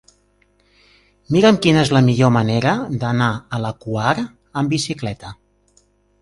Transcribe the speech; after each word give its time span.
Mira'm 1.35 1.59
quina 1.65 1.83
és 1.87 1.91
la 1.95 2.01
millor 2.07 2.31
manera 2.37 2.73
d'anar 3.05 3.29
a 3.57 3.61
la 3.67 3.73
Quar 3.85 4.15
amb 4.23 4.75
bicicleta. 4.77 5.33